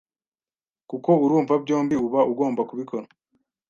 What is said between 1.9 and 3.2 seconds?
uba ugomba kubikora